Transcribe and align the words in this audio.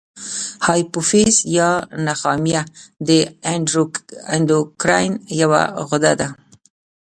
هایپوفیز 0.67 1.35
یا 1.57 1.71
نخامیه 2.07 2.63
د 3.07 3.09
اندوکراین 4.35 5.13
یوه 5.41 5.61
غده 5.89 6.13
ده. 6.19 6.27